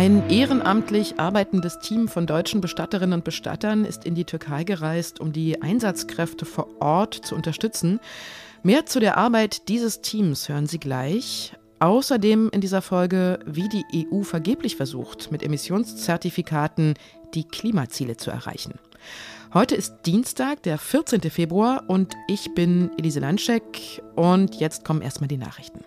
Ein 0.00 0.30
ehrenamtlich 0.30 1.20
arbeitendes 1.20 1.78
Team 1.78 2.08
von 2.08 2.26
deutschen 2.26 2.62
Bestatterinnen 2.62 3.18
und 3.18 3.22
Bestattern 3.22 3.84
ist 3.84 4.06
in 4.06 4.14
die 4.14 4.24
Türkei 4.24 4.64
gereist, 4.64 5.20
um 5.20 5.30
die 5.30 5.60
Einsatzkräfte 5.60 6.46
vor 6.46 6.68
Ort 6.80 7.12
zu 7.12 7.34
unterstützen. 7.34 8.00
Mehr 8.62 8.86
zu 8.86 8.98
der 8.98 9.18
Arbeit 9.18 9.68
dieses 9.68 10.00
Teams 10.00 10.48
hören 10.48 10.66
Sie 10.66 10.80
gleich. 10.80 11.52
Außerdem 11.80 12.48
in 12.50 12.62
dieser 12.62 12.80
Folge, 12.80 13.40
wie 13.44 13.68
die 13.68 14.06
EU 14.10 14.22
vergeblich 14.22 14.76
versucht, 14.76 15.30
mit 15.32 15.42
Emissionszertifikaten 15.42 16.94
die 17.34 17.44
Klimaziele 17.44 18.16
zu 18.16 18.30
erreichen. 18.30 18.76
Heute 19.52 19.74
ist 19.74 19.96
Dienstag, 20.06 20.62
der 20.62 20.78
14. 20.78 21.20
Februar 21.30 21.84
und 21.88 22.14
ich 22.26 22.54
bin 22.54 22.90
Elise 22.96 23.20
Landschek 23.20 24.02
und 24.16 24.54
jetzt 24.60 24.82
kommen 24.82 25.02
erstmal 25.02 25.28
die 25.28 25.36
Nachrichten. 25.36 25.84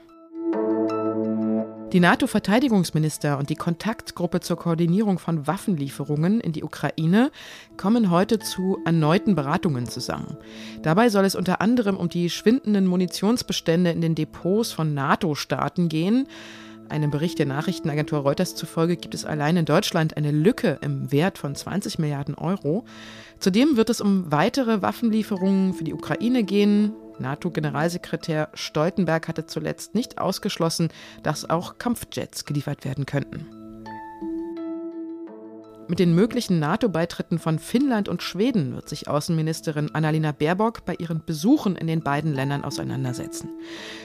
Die 1.94 2.00
NATO-Verteidigungsminister 2.00 3.38
und 3.38 3.52
die 3.52 3.56
Kontaktgruppe 3.56 4.40
zur 4.40 4.58
Koordinierung 4.58 5.20
von 5.20 5.46
Waffenlieferungen 5.46 6.42
in 6.42 6.52
die 6.52 6.64
Ukraine 6.64 7.30
kommen 7.78 8.10
heute 8.10 8.40
zu 8.40 8.80
erneuten 8.84 9.36
Beratungen 9.36 9.86
zusammen. 9.86 10.36
Dabei 10.82 11.10
soll 11.10 11.24
es 11.24 11.36
unter 11.36 11.62
anderem 11.62 11.96
um 11.98 12.10
die 12.10 12.32
schwindenden 12.32 12.88
Munitionsbestände 12.88 13.92
in 13.92 14.02
den 14.02 14.16
Depots 14.16 14.72
von 14.72 14.96
NATO-Staaten 14.96 15.88
gehen. 15.88 16.28
Einem 16.90 17.12
Bericht 17.12 17.38
der 17.38 17.46
Nachrichtenagentur 17.46 18.22
Reuters 18.22 18.56
zufolge 18.56 18.98
gibt 18.98 19.14
es 19.14 19.24
allein 19.24 19.56
in 19.56 19.66
Deutschland 19.66 20.18
eine 20.18 20.32
Lücke 20.32 20.80
im 20.82 21.12
Wert 21.12 21.38
von 21.38 21.54
20 21.54 22.00
Milliarden 22.00 22.34
Euro. 22.34 22.86
Zudem 23.38 23.78
wird 23.78 23.92
es 23.92 24.02
um 24.02 24.32
weitere 24.32 24.82
Waffenlieferungen 24.82 25.76
für 25.76 25.84
die 25.84 25.94
Ukraine 25.94 26.44
gehen. 26.44 26.94
NATO-Generalsekretär 27.20 28.50
Stoltenberg 28.54 29.28
hatte 29.28 29.46
zuletzt 29.46 29.96
nicht 29.96 30.18
ausgeschlossen, 30.18 30.90
dass 31.24 31.50
auch 31.50 31.78
Kampfjets 31.78 32.46
geliefert 32.46 32.86
werden 32.86 33.06
könnten. 33.06 33.48
Mit 35.90 36.00
den 36.00 36.16
möglichen 36.16 36.60
NATO-Beitritten 36.60 37.40
von 37.40 37.60
Finnland 37.60 38.08
und 38.08 38.24
Schweden 38.24 38.74
wird 38.74 38.88
sich 38.88 39.10
Außenministerin 39.10 39.94
Annalena 39.94 40.32
Baerbock 40.32 40.86
bei 40.86 40.96
ihren 40.96 41.24
Besuchen 41.26 41.76
in 41.76 41.88
den 41.88 42.02
beiden 42.02 42.34
Ländern 42.34 42.64
auseinandersetzen. 42.64 43.50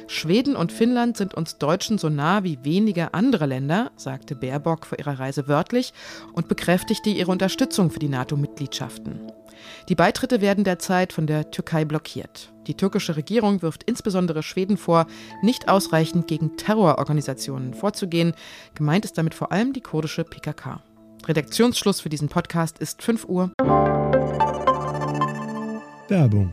Schweden 0.08 0.56
und 0.56 0.72
Finnland 0.72 1.16
sind 1.16 1.34
uns 1.34 1.58
Deutschen 1.58 1.96
so 1.96 2.08
nah 2.08 2.42
wie 2.42 2.58
wenige 2.64 3.14
andere 3.14 3.46
Länder, 3.46 3.92
sagte 3.96 4.34
Baerbock 4.34 4.86
vor 4.86 4.98
ihrer 4.98 5.20
Reise 5.20 5.46
wörtlich 5.46 5.92
und 6.32 6.48
bekräftigte 6.48 7.10
ihre 7.10 7.30
Unterstützung 7.30 7.90
für 7.90 8.00
die 8.00 8.08
NATO-Mitgliedschaften. 8.08 9.32
Die 9.88 9.94
Beitritte 9.94 10.42
werden 10.42 10.64
derzeit 10.64 11.14
von 11.14 11.26
der 11.26 11.50
Türkei 11.50 11.86
blockiert. 11.86 12.52
Die 12.66 12.74
türkische 12.74 13.16
Regierung 13.16 13.62
wirft 13.62 13.84
insbesondere 13.84 14.42
Schweden 14.42 14.76
vor, 14.76 15.06
nicht 15.40 15.70
ausreichend 15.70 16.26
gegen 16.26 16.58
Terrororganisationen 16.58 17.72
vorzugehen. 17.72 18.34
Gemeint 18.74 19.06
ist 19.06 19.16
damit 19.16 19.32
vor 19.32 19.50
allem 19.50 19.72
die 19.72 19.80
kurdische 19.80 20.24
PKK. 20.24 20.82
Redaktionsschluss 21.26 22.02
für 22.02 22.10
diesen 22.10 22.28
Podcast 22.28 22.78
ist 22.80 23.02
5 23.02 23.24
Uhr. 23.24 23.50
Werbung. 26.08 26.52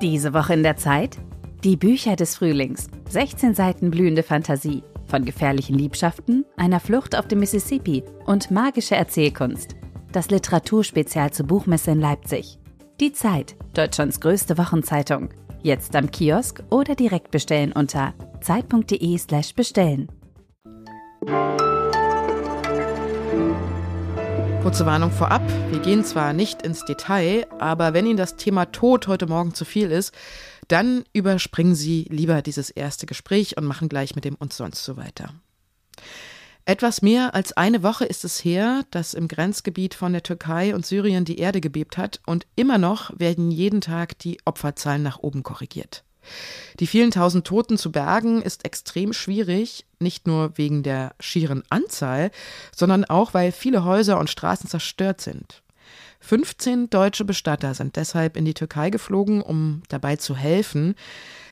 Diese 0.00 0.32
Woche 0.32 0.54
in 0.54 0.62
der 0.62 0.76
Zeit? 0.76 1.18
Die 1.64 1.76
Bücher 1.76 2.14
des 2.14 2.36
Frühlings. 2.36 2.86
16 3.08 3.54
Seiten 3.54 3.90
blühende 3.90 4.22
Fantasie. 4.22 4.84
Von 5.08 5.24
gefährlichen 5.24 5.76
Liebschaften, 5.76 6.44
einer 6.56 6.78
Flucht 6.78 7.16
auf 7.16 7.26
dem 7.26 7.40
Mississippi 7.40 8.04
und 8.26 8.52
magische 8.52 8.94
Erzählkunst. 8.94 9.74
Das 10.12 10.30
Literaturspezial 10.30 11.32
zur 11.32 11.46
Buchmesse 11.46 11.90
in 11.90 12.00
Leipzig. 12.00 12.58
Die 13.00 13.12
Zeit, 13.12 13.56
Deutschlands 13.74 14.20
größte 14.20 14.56
Wochenzeitung. 14.56 15.30
Jetzt 15.62 15.94
am 15.96 16.10
Kiosk 16.10 16.62
oder 16.70 16.94
direkt 16.94 17.30
bestellen 17.30 17.72
unter 17.72 18.14
zeit.de/slash 18.40 19.54
bestellen. 19.54 20.08
Kurze 24.62 24.86
Warnung 24.86 25.10
vorab. 25.10 25.42
Wir 25.70 25.80
gehen 25.80 26.04
zwar 26.04 26.32
nicht 26.32 26.62
ins 26.62 26.84
Detail, 26.84 27.46
aber 27.58 27.92
wenn 27.92 28.06
Ihnen 28.06 28.16
das 28.16 28.36
Thema 28.36 28.64
Tod 28.66 29.06
heute 29.06 29.26
Morgen 29.26 29.54
zu 29.54 29.64
viel 29.64 29.90
ist, 29.92 30.12
dann 30.68 31.04
überspringen 31.12 31.74
Sie 31.74 32.06
lieber 32.10 32.42
dieses 32.42 32.70
erste 32.70 33.06
Gespräch 33.06 33.56
und 33.56 33.64
machen 33.64 33.88
gleich 33.88 34.14
mit 34.16 34.24
dem 34.24 34.34
und 34.34 34.52
sonst 34.52 34.84
so 34.84 34.96
weiter. 34.96 35.30
Etwas 36.68 37.00
mehr 37.00 37.32
als 37.32 37.52
eine 37.52 37.84
Woche 37.84 38.04
ist 38.06 38.24
es 38.24 38.44
her, 38.44 38.84
dass 38.90 39.14
im 39.14 39.28
Grenzgebiet 39.28 39.94
von 39.94 40.12
der 40.12 40.24
Türkei 40.24 40.74
und 40.74 40.84
Syrien 40.84 41.24
die 41.24 41.38
Erde 41.38 41.60
gebebt 41.60 41.96
hat 41.96 42.20
und 42.26 42.44
immer 42.56 42.76
noch 42.76 43.16
werden 43.16 43.52
jeden 43.52 43.80
Tag 43.80 44.18
die 44.18 44.38
Opferzahlen 44.44 45.04
nach 45.04 45.20
oben 45.20 45.44
korrigiert. 45.44 46.02
Die 46.80 46.88
vielen 46.88 47.12
tausend 47.12 47.46
Toten 47.46 47.78
zu 47.78 47.92
bergen 47.92 48.42
ist 48.42 48.64
extrem 48.64 49.12
schwierig, 49.12 49.86
nicht 50.00 50.26
nur 50.26 50.58
wegen 50.58 50.82
der 50.82 51.14
schieren 51.20 51.62
Anzahl, 51.70 52.32
sondern 52.74 53.04
auch, 53.04 53.32
weil 53.32 53.52
viele 53.52 53.84
Häuser 53.84 54.18
und 54.18 54.28
Straßen 54.28 54.68
zerstört 54.68 55.20
sind. 55.20 55.62
15 56.26 56.90
deutsche 56.90 57.24
Bestatter 57.24 57.72
sind 57.74 57.94
deshalb 57.94 58.36
in 58.36 58.44
die 58.44 58.52
Türkei 58.52 58.90
geflogen, 58.90 59.40
um 59.40 59.84
dabei 59.88 60.16
zu 60.16 60.34
helfen. 60.34 60.96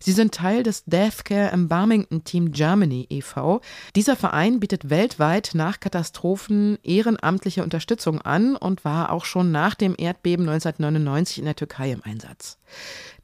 Sie 0.01 0.11
sind 0.11 0.35
Teil 0.35 0.65
des 0.65 0.85
Deathcare 0.85 1.53
Embalmington 1.53 2.25
Team 2.25 2.51
Germany 2.51 3.07
e.V. 3.09 3.61
Dieser 3.95 4.17
Verein 4.17 4.59
bietet 4.59 4.91
weltweit 4.91 5.53
nach 5.55 5.79
Katastrophen 5.79 6.79
ehrenamtliche 6.83 7.63
Unterstützung 7.63 8.21
an 8.21 8.57
und 8.57 8.85
war 8.85 9.13
auch 9.13 9.27
schon 9.27 9.53
nach 9.53 9.77
dem 9.77 9.95
Erdbeben 9.97 10.49
1999 10.49 11.39
in 11.39 11.45
der 11.45 11.55
Türkei 11.55 11.93
im 11.93 12.03
Einsatz. 12.03 12.59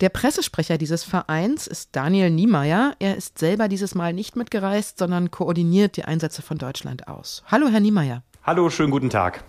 Der 0.00 0.08
Pressesprecher 0.08 0.78
dieses 0.78 1.02
Vereins 1.02 1.66
ist 1.66 1.96
Daniel 1.96 2.30
Niemeyer. 2.30 2.94
Er 3.00 3.16
ist 3.16 3.40
selber 3.40 3.66
dieses 3.66 3.96
Mal 3.96 4.12
nicht 4.12 4.36
mitgereist, 4.36 4.98
sondern 4.98 5.32
koordiniert 5.32 5.96
die 5.96 6.04
Einsätze 6.04 6.42
von 6.42 6.58
Deutschland 6.58 7.08
aus. 7.08 7.42
Hallo, 7.48 7.66
Herr 7.66 7.80
Niemeyer. 7.80 8.22
Hallo, 8.44 8.70
schönen 8.70 8.92
guten 8.92 9.10
Tag. 9.10 9.42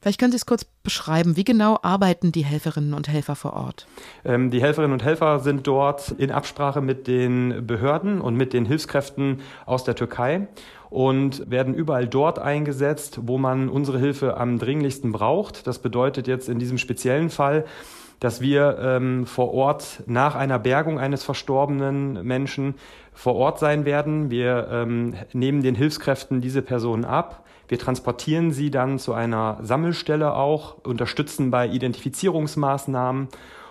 Vielleicht 0.00 0.18
können 0.18 0.32
Sie 0.32 0.36
es 0.36 0.46
kurz 0.46 0.64
beschreiben. 0.64 1.36
Wie 1.36 1.44
genau 1.44 1.78
arbeiten 1.82 2.32
die 2.32 2.44
Helferinnen 2.44 2.94
und 2.94 3.08
Helfer 3.08 3.36
vor 3.36 3.52
Ort? 3.52 3.86
Ähm, 4.24 4.50
die 4.50 4.62
Helferinnen 4.62 4.94
und 4.94 5.04
Helfer 5.04 5.40
sind 5.40 5.66
dort 5.66 6.12
in 6.12 6.30
Absprache 6.30 6.80
mit 6.80 7.06
den 7.06 7.66
Behörden 7.66 8.22
und 8.22 8.34
mit 8.34 8.54
den 8.54 8.64
Hilfskräften 8.64 9.42
aus 9.66 9.84
der 9.84 9.94
Türkei 9.94 10.48
und 10.88 11.50
werden 11.50 11.74
überall 11.74 12.08
dort 12.08 12.38
eingesetzt, 12.38 13.20
wo 13.22 13.36
man 13.36 13.68
unsere 13.68 13.98
Hilfe 13.98 14.38
am 14.38 14.58
dringlichsten 14.58 15.12
braucht. 15.12 15.66
Das 15.66 15.80
bedeutet 15.80 16.26
jetzt 16.26 16.48
in 16.48 16.58
diesem 16.58 16.78
speziellen 16.78 17.28
Fall, 17.28 17.66
dass 18.20 18.40
wir 18.40 18.78
ähm, 18.80 19.26
vor 19.26 19.52
Ort 19.52 20.02
nach 20.06 20.34
einer 20.34 20.58
Bergung 20.58 20.98
eines 20.98 21.24
verstorbenen 21.24 22.26
Menschen 22.26 22.74
vor 23.12 23.34
Ort 23.34 23.58
sein 23.58 23.84
werden. 23.84 24.30
Wir 24.30 24.66
ähm, 24.70 25.14
nehmen 25.34 25.62
den 25.62 25.74
Hilfskräften 25.74 26.40
diese 26.40 26.62
Personen 26.62 27.04
ab 27.04 27.44
wir 27.70 27.78
transportieren 27.78 28.50
sie 28.50 28.72
dann 28.72 28.98
zu 28.98 29.14
einer 29.14 29.58
Sammelstelle 29.62 30.34
auch, 30.34 30.78
unterstützen 30.84 31.52
bei 31.52 31.68
Identifizierungsmaßnahmen 31.68 33.28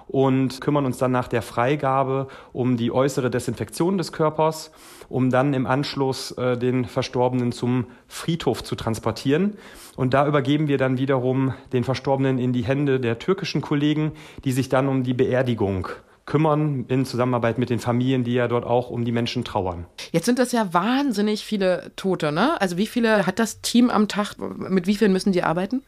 und 0.07 0.61
kümmern 0.61 0.85
uns 0.85 0.97
dann 0.97 1.11
nach 1.11 1.27
der 1.27 1.41
Freigabe 1.41 2.29
um 2.53 2.77
die 2.77 2.93
äußere 2.93 3.29
Desinfektion 3.29 3.97
des 3.97 4.13
Körpers, 4.13 4.71
um 5.09 5.29
dann 5.31 5.53
im 5.53 5.67
Anschluss 5.67 6.31
äh, 6.31 6.57
den 6.57 6.85
Verstorbenen 6.85 7.51
zum 7.51 7.87
Friedhof 8.07 8.63
zu 8.63 8.75
transportieren. 8.75 9.57
Und 9.97 10.13
da 10.13 10.25
übergeben 10.25 10.69
wir 10.69 10.77
dann 10.77 10.97
wiederum 10.97 11.53
den 11.73 11.83
Verstorbenen 11.83 12.39
in 12.39 12.53
die 12.53 12.63
Hände 12.63 13.01
der 13.01 13.19
türkischen 13.19 13.59
Kollegen, 13.59 14.13
die 14.45 14.53
sich 14.53 14.69
dann 14.69 14.87
um 14.87 15.03
die 15.03 15.13
Beerdigung 15.13 15.89
kümmern 16.29 16.85
in 16.87 17.05
Zusammenarbeit 17.05 17.57
mit 17.57 17.69
den 17.69 17.79
Familien, 17.79 18.23
die 18.23 18.33
ja 18.33 18.47
dort 18.47 18.63
auch 18.63 18.89
um 18.89 19.03
die 19.03 19.11
Menschen 19.11 19.43
trauern. 19.43 19.85
Jetzt 20.11 20.25
sind 20.25 20.39
das 20.39 20.51
ja 20.51 20.73
wahnsinnig 20.73 21.43
viele 21.43 21.91
Tote, 21.95 22.31
ne? 22.31 22.61
Also 22.61 22.77
wie 22.77 22.85
viele 22.85 23.25
hat 23.25 23.39
das 23.39 23.61
Team 23.61 23.89
am 23.89 24.07
Tag, 24.07 24.35
mit 24.37 24.87
wie 24.87 24.95
vielen 24.95 25.11
müssen 25.11 25.33
die 25.33 25.43
arbeiten? 25.43 25.81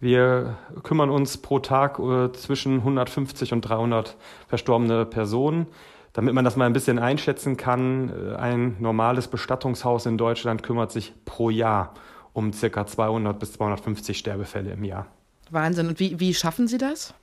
Wir 0.00 0.58
kümmern 0.82 1.08
uns 1.08 1.38
pro 1.38 1.60
Tag 1.60 1.98
uh, 1.98 2.28
zwischen 2.28 2.78
150 2.80 3.52
und 3.52 3.62
300 3.62 4.16
verstorbene 4.48 5.06
Personen. 5.06 5.66
Damit 6.12 6.34
man 6.34 6.44
das 6.44 6.56
mal 6.56 6.66
ein 6.66 6.72
bisschen 6.72 6.98
einschätzen 6.98 7.56
kann, 7.56 8.10
äh, 8.10 8.36
ein 8.36 8.76
normales 8.80 9.28
Bestattungshaus 9.28 10.06
in 10.06 10.18
Deutschland 10.18 10.62
kümmert 10.62 10.90
sich 10.90 11.14
pro 11.24 11.48
Jahr 11.48 11.94
um 12.32 12.50
ca. 12.50 12.86
200 12.86 13.38
bis 13.38 13.52
250 13.52 14.18
Sterbefälle 14.18 14.72
im 14.72 14.84
Jahr. 14.84 15.06
Wahnsinn. 15.50 15.88
Und 15.88 16.00
wie, 16.00 16.18
wie 16.18 16.34
schaffen 16.34 16.68
Sie 16.68 16.78
das? 16.78 17.14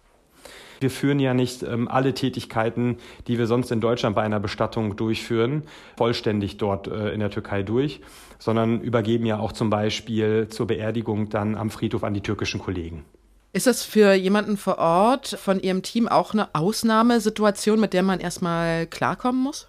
Wir 0.84 0.92
führen 0.92 1.20
ja 1.20 1.34
nicht 1.34 1.64
ähm, 1.64 1.88
alle 1.88 2.14
Tätigkeiten, 2.14 2.98
die 3.28 3.40
wir 3.40 3.48
sonst 3.48 3.72
in 3.72 3.82
Deutschland 3.82 4.16
bei 4.16 4.22
einer 4.22 4.42
Bestattung 4.42 4.96
durchführen, 4.98 5.64
vollständig 5.98 6.58
dort 6.58 6.88
äh, 6.88 7.12
in 7.12 7.22
der 7.22 7.32
Türkei 7.32 7.64
durch, 7.64 8.02
sondern 8.38 8.82
übergeben 8.82 9.26
ja 9.26 9.40
auch 9.40 9.54
zum 9.54 9.70
Beispiel 9.70 10.50
zur 10.50 10.68
Beerdigung 10.68 11.30
dann 11.30 11.56
am 11.56 11.70
Friedhof 11.70 12.04
an 12.04 12.14
die 12.14 12.22
türkischen 12.22 12.60
Kollegen. 12.60 13.06
Ist 13.54 13.66
das 13.66 13.84
für 13.84 14.14
jemanden 14.14 14.58
vor 14.58 14.78
Ort 14.78 15.28
von 15.40 15.62
Ihrem 15.62 15.84
Team 15.84 16.10
auch 16.10 16.34
eine 16.34 16.54
Ausnahmesituation, 16.54 17.80
mit 17.80 17.94
der 17.94 18.04
man 18.04 18.20
erstmal 18.20 18.86
klarkommen 18.86 19.42
muss? 19.42 19.68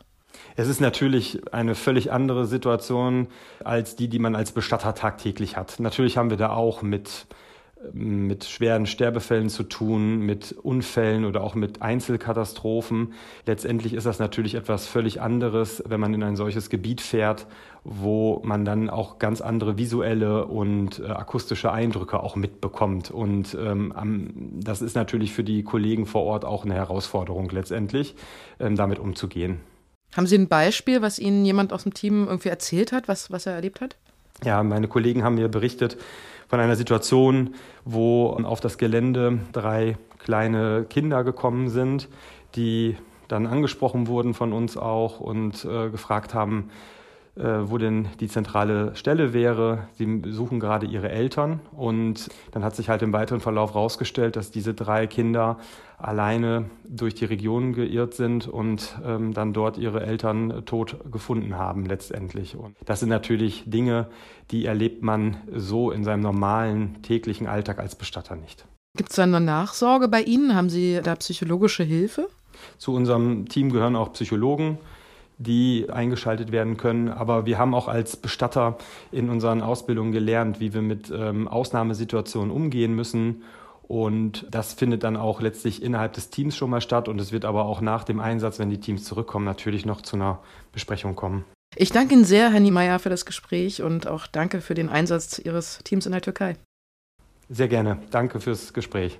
Es 0.56 0.68
ist 0.68 0.80
natürlich 0.80 1.42
eine 1.52 1.76
völlig 1.76 2.10
andere 2.10 2.46
Situation 2.46 3.28
als 3.62 3.94
die, 3.94 4.08
die 4.08 4.18
man 4.18 4.34
als 4.34 4.50
Bestatter 4.50 4.94
tagtäglich 4.94 5.56
hat. 5.56 5.78
Natürlich 5.78 6.16
haben 6.16 6.30
wir 6.30 6.36
da 6.36 6.50
auch 6.50 6.82
mit 6.82 7.26
mit 7.92 8.44
schweren 8.44 8.86
Sterbefällen 8.86 9.48
zu 9.48 9.64
tun, 9.64 10.20
mit 10.20 10.52
Unfällen 10.52 11.24
oder 11.24 11.42
auch 11.42 11.54
mit 11.54 11.82
Einzelkatastrophen. 11.82 13.12
Letztendlich 13.46 13.94
ist 13.94 14.06
das 14.06 14.18
natürlich 14.18 14.54
etwas 14.54 14.86
völlig 14.86 15.20
anderes, 15.20 15.82
wenn 15.86 16.00
man 16.00 16.14
in 16.14 16.22
ein 16.22 16.36
solches 16.36 16.70
Gebiet 16.70 17.00
fährt, 17.00 17.46
wo 17.84 18.40
man 18.44 18.64
dann 18.64 18.88
auch 18.88 19.18
ganz 19.18 19.40
andere 19.40 19.76
visuelle 19.76 20.46
und 20.46 21.00
äh, 21.00 21.06
akustische 21.06 21.70
Eindrücke 21.70 22.20
auch 22.20 22.36
mitbekommt. 22.36 23.10
Und 23.10 23.56
ähm, 23.60 23.92
das 24.60 24.82
ist 24.82 24.96
natürlich 24.96 25.32
für 25.32 25.44
die 25.44 25.62
Kollegen 25.62 26.06
vor 26.06 26.22
Ort 26.22 26.44
auch 26.44 26.64
eine 26.64 26.74
Herausforderung 26.74 27.50
letztendlich, 27.50 28.14
ähm, 28.58 28.76
damit 28.76 28.98
umzugehen. 28.98 29.60
Haben 30.16 30.26
Sie 30.26 30.38
ein 30.38 30.48
Beispiel, 30.48 31.02
was 31.02 31.18
Ihnen 31.18 31.44
jemand 31.44 31.72
aus 31.72 31.82
dem 31.82 31.92
Team 31.92 32.26
irgendwie 32.26 32.48
erzählt 32.48 32.92
hat, 32.92 33.08
was, 33.08 33.30
was 33.30 33.46
er 33.46 33.54
erlebt 33.54 33.80
hat? 33.80 33.96
Ja, 34.42 34.62
meine 34.62 34.88
Kollegen 34.88 35.22
haben 35.22 35.36
mir 35.36 35.48
berichtet 35.48 35.96
von 36.48 36.60
einer 36.60 36.76
Situation, 36.76 37.54
wo 37.84 38.28
auf 38.30 38.60
das 38.60 38.78
Gelände 38.78 39.38
drei 39.52 39.96
kleine 40.18 40.86
Kinder 40.88 41.24
gekommen 41.24 41.68
sind, 41.68 42.08
die 42.56 42.96
dann 43.28 43.46
angesprochen 43.46 44.06
wurden 44.06 44.34
von 44.34 44.52
uns 44.52 44.76
auch 44.76 45.20
und 45.20 45.64
äh, 45.64 45.90
gefragt 45.90 46.34
haben, 46.34 46.70
wo 47.36 47.78
denn 47.78 48.08
die 48.20 48.28
zentrale 48.28 48.94
Stelle 48.94 49.32
wäre. 49.32 49.88
Sie 49.94 50.22
suchen 50.26 50.60
gerade 50.60 50.86
ihre 50.86 51.10
Eltern 51.10 51.60
und 51.72 52.28
dann 52.52 52.64
hat 52.64 52.76
sich 52.76 52.88
halt 52.88 53.02
im 53.02 53.12
weiteren 53.12 53.40
Verlauf 53.40 53.74
herausgestellt, 53.74 54.36
dass 54.36 54.50
diese 54.50 54.74
drei 54.74 55.06
Kinder 55.06 55.58
alleine 55.98 56.66
durch 56.88 57.14
die 57.14 57.24
Region 57.24 57.72
geirrt 57.72 58.14
sind 58.14 58.46
und 58.46 58.96
ähm, 59.04 59.32
dann 59.32 59.52
dort 59.52 59.78
ihre 59.78 60.04
Eltern 60.04 60.64
tot 60.64 60.96
gefunden 61.10 61.56
haben 61.56 61.86
letztendlich. 61.86 62.56
Und 62.56 62.76
das 62.84 63.00
sind 63.00 63.08
natürlich 63.08 63.64
Dinge, 63.66 64.08
die 64.50 64.66
erlebt 64.66 65.02
man 65.02 65.36
so 65.52 65.90
in 65.90 66.04
seinem 66.04 66.20
normalen 66.20 67.02
täglichen 67.02 67.46
Alltag 67.46 67.78
als 67.78 67.96
Bestatter 67.96 68.36
nicht. 68.36 68.66
Gibt 68.96 69.10
es 69.10 69.16
da 69.16 69.24
eine 69.24 69.40
Nachsorge 69.40 70.06
bei 70.06 70.22
Ihnen? 70.22 70.54
Haben 70.54 70.70
Sie 70.70 71.00
da 71.02 71.16
psychologische 71.16 71.82
Hilfe? 71.82 72.28
Zu 72.78 72.92
unserem 72.94 73.48
Team 73.48 73.72
gehören 73.72 73.96
auch 73.96 74.12
Psychologen, 74.12 74.78
die 75.38 75.86
eingeschaltet 75.90 76.52
werden 76.52 76.76
können. 76.76 77.08
Aber 77.08 77.46
wir 77.46 77.58
haben 77.58 77.74
auch 77.74 77.88
als 77.88 78.16
Bestatter 78.16 78.78
in 79.12 79.30
unseren 79.30 79.62
Ausbildungen 79.62 80.12
gelernt, 80.12 80.60
wie 80.60 80.74
wir 80.74 80.82
mit 80.82 81.12
ähm, 81.14 81.48
Ausnahmesituationen 81.48 82.50
umgehen 82.50 82.94
müssen. 82.94 83.42
Und 83.86 84.46
das 84.50 84.72
findet 84.72 85.02
dann 85.02 85.16
auch 85.16 85.40
letztlich 85.40 85.82
innerhalb 85.82 86.14
des 86.14 86.30
Teams 86.30 86.56
schon 86.56 86.70
mal 86.70 86.80
statt. 86.80 87.08
Und 87.08 87.20
es 87.20 87.32
wird 87.32 87.44
aber 87.44 87.66
auch 87.66 87.80
nach 87.80 88.04
dem 88.04 88.20
Einsatz, 88.20 88.58
wenn 88.58 88.70
die 88.70 88.80
Teams 88.80 89.04
zurückkommen, 89.04 89.44
natürlich 89.44 89.84
noch 89.84 90.00
zu 90.00 90.16
einer 90.16 90.40
Besprechung 90.72 91.14
kommen. 91.16 91.44
Ich 91.76 91.90
danke 91.90 92.14
Ihnen 92.14 92.24
sehr, 92.24 92.50
Herr 92.50 92.60
Niemeyer, 92.60 92.98
für 92.98 93.10
das 93.10 93.26
Gespräch 93.26 93.82
und 93.82 94.06
auch 94.06 94.26
danke 94.26 94.60
für 94.60 94.74
den 94.74 94.88
Einsatz 94.88 95.38
Ihres 95.38 95.80
Teams 95.84 96.06
in 96.06 96.12
der 96.12 96.22
Türkei. 96.22 96.56
Sehr 97.48 97.68
gerne. 97.68 97.98
Danke 98.10 98.40
fürs 98.40 98.72
Gespräch. 98.72 99.18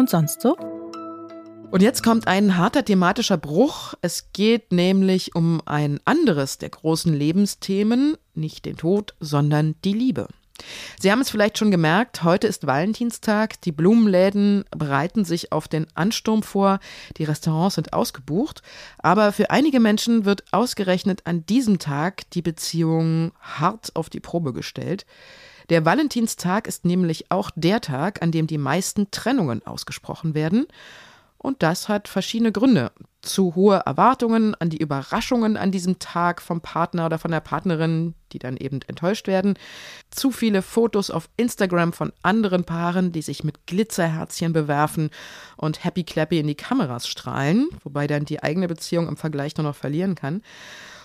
Und 0.00 0.08
sonst 0.08 0.40
so? 0.40 0.56
Und 1.70 1.82
jetzt 1.82 2.02
kommt 2.02 2.26
ein 2.26 2.56
harter 2.56 2.82
thematischer 2.86 3.36
Bruch. 3.36 3.92
Es 4.00 4.32
geht 4.32 4.72
nämlich 4.72 5.34
um 5.34 5.60
ein 5.66 6.00
anderes 6.06 6.56
der 6.56 6.70
großen 6.70 7.12
Lebensthemen, 7.12 8.16
nicht 8.32 8.64
den 8.64 8.78
Tod, 8.78 9.14
sondern 9.20 9.74
die 9.84 9.92
Liebe. 9.92 10.26
Sie 11.00 11.10
haben 11.10 11.20
es 11.20 11.30
vielleicht 11.30 11.58
schon 11.58 11.70
gemerkt, 11.70 12.22
heute 12.22 12.46
ist 12.46 12.66
Valentinstag, 12.66 13.60
die 13.62 13.72
Blumenläden 13.72 14.64
bereiten 14.70 15.24
sich 15.24 15.52
auf 15.52 15.68
den 15.68 15.86
Ansturm 15.94 16.42
vor, 16.42 16.80
die 17.16 17.24
Restaurants 17.24 17.76
sind 17.76 17.92
ausgebucht, 17.92 18.62
aber 18.98 19.32
für 19.32 19.50
einige 19.50 19.80
Menschen 19.80 20.24
wird 20.24 20.44
ausgerechnet 20.52 21.22
an 21.24 21.46
diesem 21.46 21.78
Tag 21.78 22.28
die 22.30 22.42
Beziehung 22.42 23.32
hart 23.40 23.94
auf 23.94 24.10
die 24.10 24.20
Probe 24.20 24.52
gestellt. 24.52 25.06
Der 25.70 25.84
Valentinstag 25.84 26.66
ist 26.66 26.84
nämlich 26.84 27.30
auch 27.30 27.50
der 27.54 27.80
Tag, 27.80 28.22
an 28.22 28.32
dem 28.32 28.48
die 28.48 28.58
meisten 28.58 29.10
Trennungen 29.12 29.64
ausgesprochen 29.64 30.34
werden. 30.34 30.66
Und 31.42 31.62
das 31.62 31.88
hat 31.88 32.06
verschiedene 32.06 32.52
Gründe. 32.52 32.92
Zu 33.22 33.54
hohe 33.54 33.80
Erwartungen 33.86 34.54
an 34.56 34.68
die 34.68 34.76
Überraschungen 34.76 35.56
an 35.56 35.70
diesem 35.70 35.98
Tag 35.98 36.42
vom 36.42 36.60
Partner 36.60 37.06
oder 37.06 37.18
von 37.18 37.30
der 37.30 37.40
Partnerin, 37.40 38.14
die 38.32 38.38
dann 38.38 38.58
eben 38.58 38.80
enttäuscht 38.86 39.26
werden. 39.26 39.54
Zu 40.10 40.32
viele 40.32 40.60
Fotos 40.60 41.10
auf 41.10 41.30
Instagram 41.38 41.94
von 41.94 42.12
anderen 42.22 42.64
Paaren, 42.64 43.10
die 43.10 43.22
sich 43.22 43.42
mit 43.42 43.66
Glitzerherzchen 43.66 44.52
bewerfen 44.52 45.08
und 45.56 45.82
Happy 45.82 46.04
Clappy 46.04 46.40
in 46.40 46.46
die 46.46 46.54
Kameras 46.54 47.08
strahlen, 47.08 47.68
wobei 47.84 48.06
dann 48.06 48.26
die 48.26 48.42
eigene 48.42 48.68
Beziehung 48.68 49.08
im 49.08 49.16
Vergleich 49.16 49.56
nur 49.56 49.64
noch 49.64 49.76
verlieren 49.76 50.16
kann. 50.16 50.42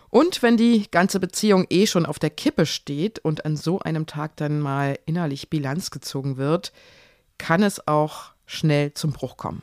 Und 0.09 0.43
wenn 0.43 0.57
die 0.57 0.91
ganze 0.91 1.21
Beziehung 1.21 1.65
eh 1.69 1.87
schon 1.87 2.05
auf 2.05 2.19
der 2.19 2.29
Kippe 2.29 2.65
steht 2.65 3.19
und 3.19 3.45
an 3.45 3.55
so 3.55 3.79
einem 3.79 4.05
Tag 4.05 4.35
dann 4.35 4.59
mal 4.59 4.99
innerlich 5.05 5.49
Bilanz 5.49 5.91
gezogen 5.91 6.35
wird, 6.35 6.73
kann 7.37 7.63
es 7.63 7.87
auch 7.87 8.31
schnell 8.45 8.93
zum 8.93 9.13
Bruch 9.13 9.37
kommen. 9.37 9.61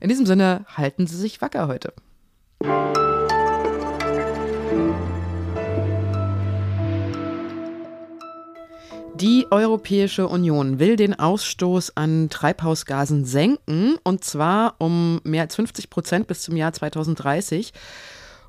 In 0.00 0.08
diesem 0.08 0.26
Sinne, 0.26 0.64
halten 0.76 1.06
Sie 1.06 1.16
sich 1.16 1.40
wacker 1.40 1.66
heute. 1.66 1.92
Die 9.16 9.46
Europäische 9.50 10.28
Union 10.28 10.78
will 10.78 10.94
den 10.94 11.18
Ausstoß 11.18 11.96
an 11.96 12.28
Treibhausgasen 12.30 13.24
senken, 13.24 13.96
und 14.04 14.22
zwar 14.22 14.76
um 14.78 15.20
mehr 15.24 15.42
als 15.42 15.56
50 15.56 15.90
Prozent 15.90 16.28
bis 16.28 16.42
zum 16.42 16.56
Jahr 16.56 16.72
2030. 16.72 17.72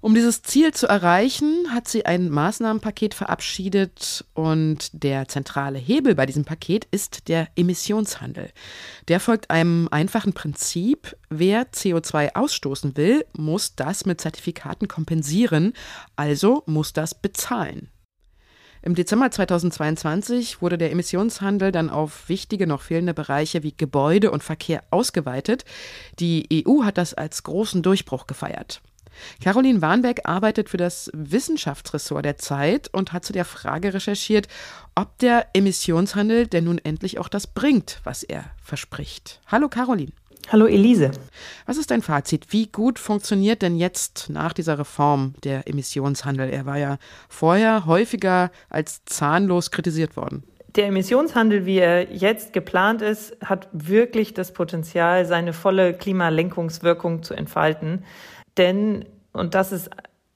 Um 0.02 0.16
dieses 0.16 0.44
Ziel 0.44 0.74
zu 0.74 0.88
erreichen, 0.88 1.74
hat 1.74 1.90
sie 1.90 2.06
ein 2.06 2.30
Maßnahmenpaket 2.30 3.14
verabschiedet 3.14 4.24
und 4.34 4.90
der 4.94 5.28
zentrale 5.28 5.78
Hebel 5.78 6.16
bei 6.16 6.26
diesem 6.26 6.46
Paket 6.46 6.86
ist 6.90 7.28
der 7.28 7.50
Emissionshandel. 7.58 8.50
Der 9.10 9.20
folgt 9.20 9.50
einem 9.50 9.90
einfachen 9.92 10.32
Prinzip. 10.32 11.18
Wer 11.30 11.70
CO2 11.72 12.36
ausstoßen 12.36 12.96
will, 12.96 13.26
muss 13.34 13.76
das 13.76 14.06
mit 14.06 14.22
Zertifikaten 14.22 14.88
kompensieren, 14.88 15.74
also 16.16 16.64
muss 16.66 16.94
das 16.94 17.14
bezahlen. 17.14 17.90
Im 18.82 18.96
Dezember 18.96 19.30
2022 19.30 20.62
wurde 20.62 20.78
der 20.78 20.94
Emissionshandel 20.94 21.74
dann 21.74 21.90
auf 21.90 22.30
wichtige 22.30 22.68
noch 22.68 22.82
fehlende 22.82 23.14
Bereiche 23.14 23.64
wie 23.64 23.76
Gebäude 23.76 24.32
und 24.32 24.44
Verkehr 24.44 24.86
ausgeweitet. 24.92 25.66
Die 26.20 26.66
EU 26.66 26.84
hat 26.86 26.98
das 26.98 27.14
als 27.14 27.44
großen 27.44 27.84
Durchbruch 27.84 28.26
gefeiert. 28.26 28.82
Caroline 29.44 29.82
Warnbeck 29.82 30.22
arbeitet 30.24 30.70
für 30.70 30.78
das 30.78 31.10
Wissenschaftsressort 31.14 32.26
der 32.26 32.38
Zeit 32.38 32.90
und 32.94 33.14
hat 33.14 33.26
zu 33.26 33.34
der 33.34 33.46
Frage 33.46 33.94
recherchiert, 33.94 34.48
ob 34.96 35.18
der 35.20 35.48
Emissionshandel 35.54 36.48
denn 36.48 36.66
nun 36.66 36.78
endlich 36.78 37.20
auch 37.20 37.30
das 37.30 37.48
bringt, 37.48 38.02
was 38.04 38.24
er 38.24 38.46
verspricht. 38.62 39.42
Hallo 39.48 39.70
Caroline. 39.70 40.12
Hallo 40.52 40.66
Elise. 40.66 41.12
Was 41.68 41.78
ist 41.78 41.92
dein 41.92 42.02
Fazit? 42.02 42.48
Wie 42.50 42.68
gut 42.68 42.98
funktioniert 42.98 43.62
denn 43.62 43.76
jetzt 43.76 44.30
nach 44.32 44.52
dieser 44.52 44.80
Reform 44.80 45.36
der 45.44 45.68
Emissionshandel? 45.68 46.50
Er 46.50 46.66
war 46.66 46.78
ja 46.78 46.98
vorher 47.28 47.86
häufiger 47.86 48.50
als 48.68 49.06
zahnlos 49.06 49.70
kritisiert 49.70 50.18
worden. 50.18 50.44
Der 50.76 50.88
Emissionshandel, 50.88 51.66
wie 51.66 51.78
er 51.78 52.12
jetzt 52.12 52.54
geplant 52.54 53.02
ist, 53.02 53.38
hat 53.44 53.68
wirklich 53.72 54.34
das 54.34 54.54
Potenzial, 54.54 55.26
seine 55.26 55.54
volle 55.54 55.94
Klimalenkungswirkung 55.94 57.22
zu 57.22 57.34
entfalten. 57.34 58.04
Denn, 58.60 59.06
und 59.32 59.56
das 59.56 59.72
ist 59.72 59.90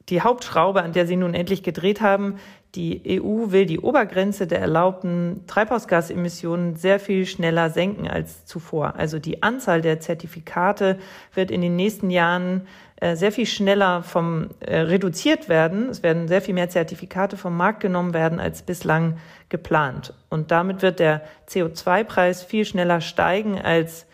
die 0.10 0.22
Hauptschraube, 0.22 0.82
an 0.82 0.94
der 0.94 1.06
Sie 1.06 1.16
nun 1.16 1.34
endlich 1.34 1.62
gedreht 1.62 2.02
haben, 2.02 2.38
die 2.76 3.22
EU 3.22 3.52
will 3.52 3.68
die 3.68 3.80
Obergrenze 3.80 4.48
der 4.48 4.60
erlaubten 4.60 5.44
Treibhausgasemissionen 5.46 6.76
sehr 6.76 7.00
viel 7.00 7.28
schneller 7.28 7.70
senken 7.70 8.08
als 8.08 8.46
zuvor. 8.46 8.96
Also 8.96 9.20
die 9.20 9.44
Anzahl 9.44 9.82
der 9.82 10.00
Zertifikate 10.00 10.98
wird 11.36 11.52
in 11.52 11.62
den 11.62 11.76
nächsten 11.76 12.10
Jahren 12.10 12.66
äh, 12.96 13.16
sehr 13.16 13.32
viel 13.32 13.46
schneller 13.46 14.02
vom 14.02 14.50
äh, 14.60 14.80
reduziert 14.80 15.50
werden. 15.50 15.90
Es 15.90 16.02
werden 16.02 16.28
sehr 16.28 16.42
viel 16.42 16.56
mehr 16.56 16.70
Zertifikate 16.70 17.38
vom 17.38 17.56
Markt 17.56 17.80
genommen 17.80 18.16
werden 18.16 18.40
als 18.40 18.64
bislang 18.64 19.18
geplant. 19.50 20.14
Und 20.30 20.50
damit 20.50 20.82
wird 20.82 21.00
der 21.00 21.22
CO2-Preis 21.48 22.44
viel 22.44 22.66
schneller 22.66 23.02
steigen 23.02 23.62
als 23.62 24.08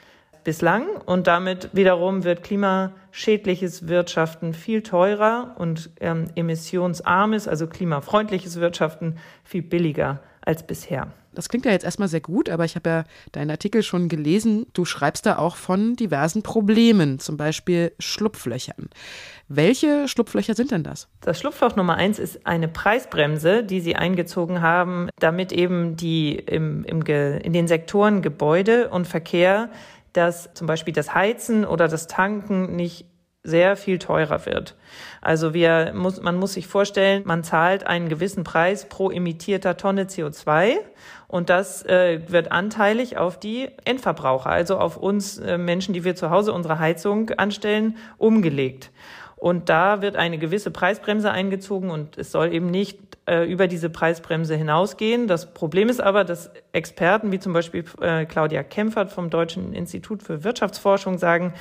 bislang 0.43 0.86
und 1.05 1.27
damit 1.27 1.69
wiederum 1.74 2.24
wird 2.24 2.43
klimaschädliches 2.43 3.88
Wirtschaften 3.88 4.53
viel 4.53 4.81
teurer 4.81 5.55
und 5.58 5.89
ähm, 6.00 6.25
emissionsarmes, 6.36 7.48
also 7.48 7.67
klimafreundliches 7.67 8.60
Wirtschaften 8.60 9.17
viel 9.43 9.62
billiger 9.62 10.22
als 10.41 10.65
bisher. 10.65 11.08
Das 11.34 11.48
klingt 11.48 11.65
ja 11.65 11.72
jetzt 11.72 11.86
erstmal 11.86 12.08
sehr 12.08 12.22
gut, 12.22 12.50
aber 12.50 12.65
ich 12.65 12.75
habe 12.75 12.89
ja 12.89 13.03
deinen 13.31 13.51
Artikel 13.51 13.84
schon 13.84 14.10
gelesen. 14.10 14.65
Du 14.74 14.84
schreibst 14.84 15.25
da 15.25 15.38
auch 15.38 15.55
von 15.55 15.96
diversen 15.96 16.41
Problemen, 16.41 17.19
zum 17.19 17.38
Beispiel 17.38 17.91
Schlupflöchern. 18.00 18.89
Welche 19.48 20.08
Schlupflöcher 20.08 20.55
sind 20.55 20.72
denn 20.72 20.84
das? 20.84 21.08
Das 21.22 21.39
Schlupfloch 21.39 21.75
Nummer 21.75 21.96
eins 21.96 22.19
ist 22.19 22.46
eine 22.46 22.67
Preisbremse, 22.67 23.63
die 23.63 23.79
sie 23.79 23.96
eingezogen 23.96 24.62
haben, 24.62 25.10
damit 25.19 25.51
eben 25.51 25.96
die 25.96 26.36
im, 26.36 26.84
im 26.84 27.03
in 27.03 27.53
den 27.53 27.67
Sektoren 27.67 28.22
Gebäude 28.22 28.89
und 28.89 29.08
Verkehr 29.08 29.69
dass 30.13 30.53
zum 30.53 30.67
Beispiel 30.67 30.93
das 30.93 31.13
Heizen 31.13 31.65
oder 31.65 31.87
das 31.87 32.07
Tanken 32.07 32.75
nicht 32.75 33.05
sehr 33.43 33.77
viel 33.77 33.99
teurer 33.99 34.45
wird. 34.45 34.75
Also 35.21 35.53
wir 35.53 35.93
muss, 35.95 36.21
man 36.21 36.35
muss 36.35 36.53
sich 36.53 36.67
vorstellen, 36.67 37.23
man 37.25 37.43
zahlt 37.43 37.87
einen 37.87 38.09
gewissen 38.09 38.43
Preis 38.43 38.87
pro 38.89 39.11
emittierter 39.11 39.77
Tonne 39.77 40.05
CO2 40.05 40.73
und 41.27 41.49
das 41.49 41.85
äh, 41.85 42.21
wird 42.27 42.51
anteilig 42.51 43.17
auf 43.17 43.39
die 43.39 43.69
Endverbraucher, 43.85 44.49
also 44.49 44.77
auf 44.77 44.97
uns 44.97 45.37
äh, 45.37 45.57
Menschen, 45.57 45.93
die 45.93 46.03
wir 46.03 46.15
zu 46.15 46.29
Hause 46.31 46.51
unsere 46.51 46.79
Heizung 46.79 47.29
anstellen, 47.31 47.97
umgelegt. 48.17 48.91
Und 49.37 49.69
da 49.69 50.01
wird 50.01 50.17
eine 50.17 50.37
gewisse 50.37 50.69
Preisbremse 50.69 51.31
eingezogen 51.31 51.91
und 51.91 52.17
es 52.17 52.31
soll 52.31 52.53
eben 52.53 52.69
nicht 52.69 53.08
äh, 53.29 53.45
über 53.45 53.67
diese 53.67 53.89
Preisbremse 53.89 54.55
hinausgehen. 54.55 55.27
Das 55.27 55.53
Problem 55.53 55.88
ist 55.88 56.01
aber, 56.01 56.24
dass 56.24 56.50
Experten 56.71 57.31
wie 57.31 57.39
zum 57.39 57.53
Beispiel 57.53 57.86
äh, 58.01 58.25
Claudia 58.25 58.63
Kempfert 58.63 59.12
vom 59.12 59.29
Deutschen 59.29 59.74
Institut 59.74 60.24
für 60.24 60.43
Wirtschaftsforschung 60.43 61.19
sagen, 61.19 61.53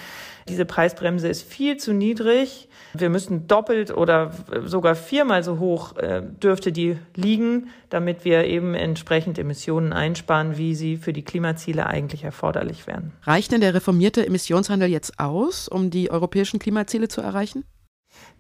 diese 0.49 0.65
Preisbremse 0.65 1.29
ist 1.29 1.43
viel 1.43 1.77
zu 1.77 1.93
niedrig. 1.93 2.69
Wir 2.95 3.11
müssen 3.11 3.47
doppelt 3.47 3.95
oder 3.95 4.33
sogar 4.65 4.95
viermal 4.95 5.45
so 5.45 5.59
hoch 5.59 5.97
äh, 5.99 6.23
dürfte 6.23 6.73
die 6.73 6.97
liegen, 7.15 7.69
damit 7.91 8.25
wir 8.25 8.45
eben 8.45 8.75
entsprechend 8.75 9.39
Emissionen 9.39 9.93
einsparen, 9.93 10.57
wie 10.57 10.75
sie 10.75 10.97
für 10.97 11.13
die 11.13 11.23
Klimaziele 11.23 11.87
eigentlich 11.87 12.25
erforderlich 12.25 12.87
wären. 12.87 13.13
Reicht 13.25 13.53
denn 13.53 13.61
der 13.61 13.75
reformierte 13.75 14.27
Emissionshandel 14.27 14.89
jetzt 14.89 15.21
aus, 15.21 15.69
um 15.69 15.91
die 15.91 16.11
europäischen 16.11 16.59
Klimaziele 16.59 17.09
zu 17.09 17.21
erreichen? 17.21 17.65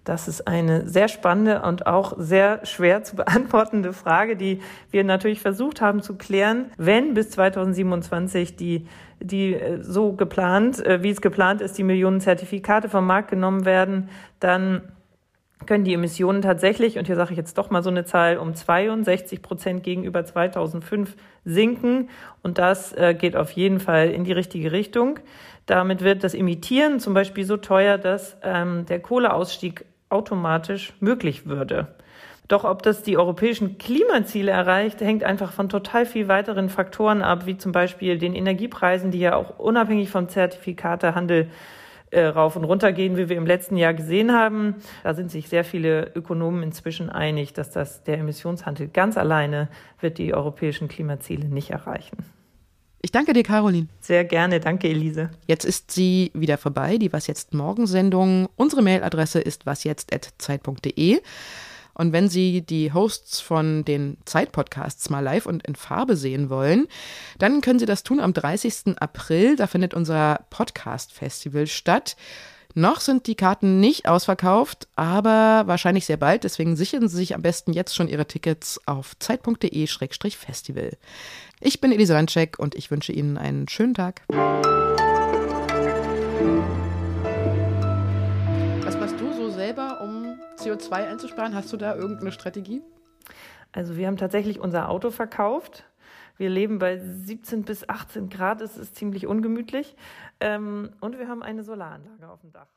Das 0.08 0.26
ist 0.26 0.48
eine 0.48 0.88
sehr 0.88 1.08
spannende 1.08 1.60
und 1.60 1.86
auch 1.86 2.14
sehr 2.16 2.64
schwer 2.64 3.04
zu 3.04 3.14
beantwortende 3.16 3.92
Frage, 3.92 4.36
die 4.36 4.62
wir 4.90 5.04
natürlich 5.04 5.40
versucht 5.40 5.82
haben 5.82 6.00
zu 6.00 6.16
klären. 6.16 6.70
Wenn 6.78 7.12
bis 7.12 7.28
2027 7.28 8.56
die, 8.56 8.86
die 9.20 9.52
äh, 9.52 9.82
so 9.82 10.12
geplant, 10.12 10.82
äh, 10.82 11.02
wie 11.02 11.10
es 11.10 11.20
geplant 11.20 11.60
ist, 11.60 11.76
die 11.76 11.82
Millionen 11.82 12.22
Zertifikate 12.22 12.88
vom 12.88 13.06
Markt 13.06 13.28
genommen 13.28 13.66
werden, 13.66 14.08
dann 14.40 14.80
können 15.66 15.84
die 15.84 15.92
Emissionen 15.92 16.40
tatsächlich, 16.40 16.98
und 16.98 17.06
hier 17.06 17.16
sage 17.16 17.32
ich 17.32 17.36
jetzt 17.36 17.58
doch 17.58 17.68
mal 17.68 17.82
so 17.82 17.90
eine 17.90 18.06
Zahl, 18.06 18.38
um 18.38 18.54
62 18.54 19.42
Prozent 19.42 19.82
gegenüber 19.82 20.24
2005 20.24 21.16
sinken. 21.44 22.08
Und 22.42 22.56
das 22.56 22.94
äh, 22.94 23.12
geht 23.12 23.36
auf 23.36 23.50
jeden 23.50 23.78
Fall 23.78 24.08
in 24.08 24.24
die 24.24 24.32
richtige 24.32 24.72
Richtung. 24.72 25.18
Damit 25.66 26.02
wird 26.02 26.24
das 26.24 26.32
Emittieren 26.32 26.98
zum 26.98 27.12
Beispiel 27.12 27.44
so 27.44 27.58
teuer, 27.58 27.98
dass 27.98 28.38
ähm, 28.42 28.86
der 28.86 29.00
Kohleausstieg 29.00 29.84
automatisch 30.10 30.92
möglich 31.00 31.46
würde. 31.46 31.88
Doch 32.48 32.64
ob 32.64 32.82
das 32.82 33.02
die 33.02 33.18
europäischen 33.18 33.76
Klimaziele 33.76 34.50
erreicht, 34.50 35.02
hängt 35.02 35.22
einfach 35.22 35.52
von 35.52 35.68
total 35.68 36.06
viel 36.06 36.28
weiteren 36.28 36.70
Faktoren 36.70 37.20
ab, 37.20 37.44
wie 37.44 37.58
zum 37.58 37.72
Beispiel 37.72 38.16
den 38.16 38.34
Energiepreisen, 38.34 39.10
die 39.10 39.20
ja 39.20 39.36
auch 39.36 39.58
unabhängig 39.58 40.08
vom 40.08 40.30
Zertifikatehandel 40.30 41.50
äh, 42.10 42.24
rauf 42.24 42.56
und 42.56 42.64
runter 42.64 42.92
gehen, 42.92 43.18
wie 43.18 43.28
wir 43.28 43.36
im 43.36 43.44
letzten 43.44 43.76
Jahr 43.76 43.92
gesehen 43.92 44.32
haben. 44.32 44.76
Da 45.02 45.12
sind 45.12 45.30
sich 45.30 45.50
sehr 45.50 45.62
viele 45.62 46.10
Ökonomen 46.14 46.62
inzwischen 46.62 47.10
einig, 47.10 47.52
dass 47.52 47.70
das 47.70 48.02
der 48.04 48.16
Emissionshandel 48.18 48.88
ganz 48.88 49.18
alleine 49.18 49.68
wird 50.00 50.16
die 50.16 50.32
europäischen 50.32 50.88
Klimaziele 50.88 51.48
nicht 51.48 51.68
erreichen. 51.68 52.16
Ich 53.00 53.12
danke 53.12 53.33
dir, 53.33 53.45
Caroline. 53.45 53.87
Sehr 54.00 54.25
gerne, 54.25 54.59
danke, 54.59 54.88
Elise. 54.88 55.31
Jetzt 55.47 55.64
ist 55.64 55.90
sie 55.93 56.33
wieder 56.35 56.59
vorbei, 56.59 56.99
die 56.99 57.12
Was 57.12 57.28
jetzt 57.28 57.55
Morgensendung. 57.55 58.49
Unsere 58.57 58.83
Mailadresse 58.83 59.40
ist 59.40 59.67
wasjetzt.zeit.de. 59.67 61.21
Und 61.95 62.12
wenn 62.12 62.28
Sie 62.28 62.62
die 62.62 62.93
Hosts 62.93 63.40
von 63.40 63.85
den 63.85 64.19
Zeitpodcasts 64.25 65.11
mal 65.11 65.21
live 65.21 65.47
und 65.47 65.67
in 65.67 65.75
Farbe 65.75 66.17
sehen 66.17 66.49
wollen, 66.49 66.87
dann 67.38 67.61
können 67.61 67.81
Sie 67.81 67.87
das 67.87 68.05
tun 68.05 68.21
am 68.21 68.33
30. 68.33 69.00
April. 69.00 69.57
Da 69.57 69.67
findet 69.67 69.95
unser 69.95 70.45
Podcast-Festival 70.50 71.67
statt. 71.67 72.17
Noch 72.75 73.00
sind 73.00 73.26
die 73.26 73.34
Karten 73.34 73.80
nicht 73.80 74.06
ausverkauft, 74.08 74.88
aber 74.94 75.62
wahrscheinlich 75.66 76.04
sehr 76.04 76.18
bald. 76.18 76.44
Deswegen 76.44 76.76
sichern 76.76 77.08
Sie 77.08 77.16
sich 77.16 77.34
am 77.34 77.40
besten 77.40 77.72
jetzt 77.72 77.96
schon 77.96 78.08
Ihre 78.08 78.26
Tickets 78.26 78.78
auf 78.84 79.18
zeit.de-festival. 79.18 80.90
Ich 81.60 81.80
bin 81.80 81.92
Elisa 81.92 82.12
Landcheck 82.12 82.58
und 82.58 82.75
ich 82.75 82.90
wünsche 82.90 83.12
Ihnen 83.12 83.38
einen 83.38 83.68
schönen 83.68 83.94
Tag. 83.94 84.20
Was 88.84 88.98
machst 88.98 89.18
du 89.18 89.32
so 89.32 89.48
selber, 89.48 90.02
um 90.02 90.38
CO2 90.58 90.92
einzusparen? 90.92 91.54
Hast 91.54 91.72
du 91.72 91.78
da 91.78 91.96
irgendeine 91.96 92.32
Strategie? 92.32 92.82
Also 93.72 93.96
wir 93.96 94.06
haben 94.06 94.18
tatsächlich 94.18 94.60
unser 94.60 94.90
Auto 94.90 95.10
verkauft. 95.10 95.84
Wir 96.38 96.49
leben 96.49 96.78
bei 96.78 96.99
17 96.99 97.64
bis 97.64 97.88
18 97.88 98.30
Grad, 98.30 98.61
es 98.61 98.78
ist 98.78 98.95
ziemlich 98.95 99.26
ungemütlich. 99.26 99.97
Ähm, 100.40 100.90
und 101.00 101.18
wir 101.18 101.28
haben 101.28 101.42
eine 101.42 101.64
Solaranlage 101.64 102.30
auf 102.30 102.40
dem 102.40 102.52
Dach. 102.52 102.68